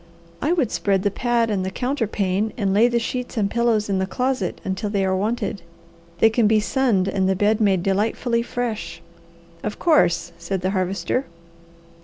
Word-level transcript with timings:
"I 0.41 0.51
would 0.51 0.71
spread 0.71 1.03
the 1.03 1.11
pad 1.11 1.51
and 1.51 1.63
the 1.63 1.69
counterpane 1.69 2.53
and 2.57 2.73
lay 2.73 2.87
the 2.87 2.97
sheets 2.97 3.37
and 3.37 3.51
pillows 3.51 3.87
in 3.87 3.99
the 3.99 4.07
closet 4.07 4.59
until 4.63 4.89
they 4.89 5.05
are 5.05 5.15
wanted. 5.15 5.61
They 6.17 6.31
can 6.31 6.47
be 6.47 6.59
sunned 6.59 7.07
and 7.07 7.29
the 7.29 7.35
bed 7.35 7.61
made 7.61 7.83
delightfully 7.83 8.41
fresh." 8.41 8.99
"Of 9.63 9.77
course," 9.77 10.31
said 10.39 10.61
the 10.61 10.71
Harvester. 10.71 11.27